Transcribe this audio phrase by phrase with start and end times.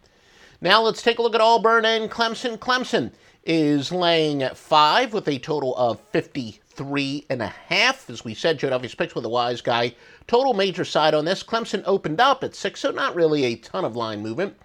[0.61, 2.59] Now let's take a look at Auburn and Clemson.
[2.59, 3.13] Clemson
[3.45, 8.11] is laying at five with a total of 53 and a half.
[8.11, 9.95] As we said, Joe Duffy's picks with a wise guy.
[10.27, 11.45] Total major side on this.
[11.45, 14.57] Clemson opened up at six, so not really a ton of line movement.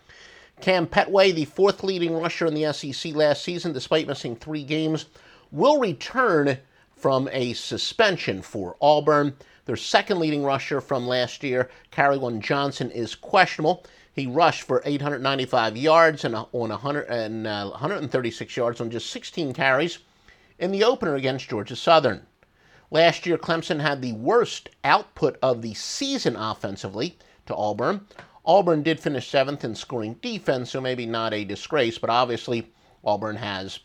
[0.62, 5.08] Cam Pettway, the fourth leading rusher in the SEC last season, despite missing three games,
[5.52, 6.59] will return
[6.95, 9.36] from a suspension for Auburn.
[9.66, 13.84] Their second leading rusher from last year, Kerryon Johnson, is questionable.
[14.14, 19.53] He rushed for 895 yards and on 100 and, uh, 136 yards on just 16
[19.53, 20.00] carries
[20.59, 22.28] in the opener against Georgia Southern.
[22.92, 28.06] Last year, Clemson had the worst output of the season offensively to Auburn.
[28.45, 32.72] Auburn did finish seventh in scoring defense, so maybe not a disgrace, but obviously
[33.03, 33.80] Auburn has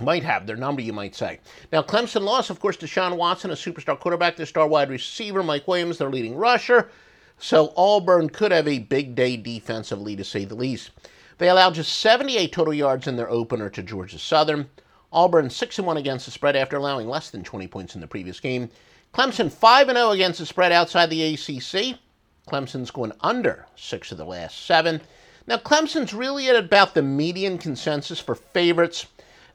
[0.00, 1.40] might have their number, you might say.
[1.72, 5.66] Now, Clemson lost, of course, Deshaun Watson, a superstar quarterback, their star wide receiver, Mike
[5.66, 6.90] Williams, their leading rusher.
[7.38, 10.90] So Auburn could have a big day defensively, to say the least.
[11.38, 14.68] They allowed just 78 total yards in their opener to Georgia Southern.
[15.12, 18.40] Auburn 6 1 against the spread after allowing less than 20 points in the previous
[18.40, 18.70] game.
[19.14, 21.98] Clemson 5 0 against the spread outside the ACC.
[22.46, 25.00] Clemson's going under six of the last seven.
[25.48, 29.06] Now, Clemson's really at about the median consensus for favorites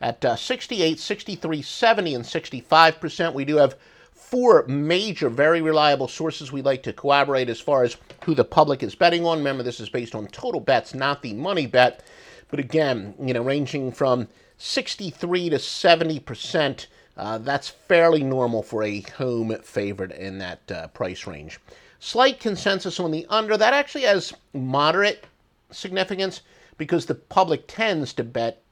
[0.02, 3.34] at uh, 68, 63, 70, and 65%.
[3.34, 3.76] We do have
[4.14, 8.82] four major, very reliable sources we like to corroborate as far as who the public
[8.82, 9.40] is betting on.
[9.40, 12.04] Remember, this is based on total bets, not the money bet.
[12.50, 16.86] But again, you know, ranging from 63 to 70%,
[17.18, 21.60] uh, that's fairly normal for a home favorite in that uh, price range.
[22.04, 23.56] Slight consensus on the under.
[23.56, 25.26] That actually has moderate
[25.72, 26.42] significance
[26.78, 28.64] because the public tends to bet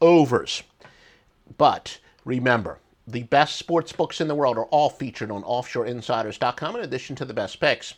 [0.00, 0.62] overs.
[1.58, 6.82] But remember, the best sports books in the world are all featured on offshoreinsiders.com in
[6.82, 7.92] addition to the best picks.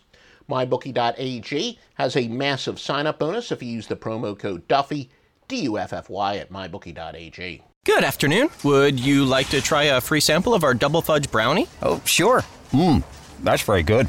[0.48, 5.08] MyBookie.ag has a massive sign up bonus if you use the promo code Duffy,
[5.46, 7.62] D U F F Y, at MyBookie.ag.
[7.84, 8.48] Good afternoon.
[8.64, 11.68] Would you like to try a free sample of our double fudge brownie?
[11.80, 12.42] Oh, sure.
[12.72, 13.04] Mmm,
[13.44, 14.08] that's very good.